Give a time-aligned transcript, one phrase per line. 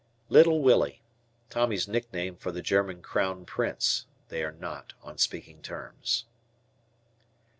[0.29, 1.03] "Little Willie."
[1.51, 3.45] Tommy's nickname for the German Crown.
[3.45, 4.07] Prince.
[4.29, 6.25] They are not on speaking terms.